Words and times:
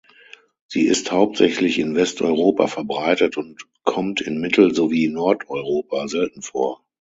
Sie 0.65 0.87
ist 0.87 1.11
hauptsächlich 1.11 1.77
in 1.77 1.93
Westeuropa 1.95 2.65
verbreitet 2.65 3.37
und 3.37 3.67
kommt 3.83 4.19
in 4.19 4.41
Mittel- 4.41 4.73
sowie 4.73 5.07
Nordeuropa 5.09 6.07
selten 6.07 6.41
vor. 6.41 6.83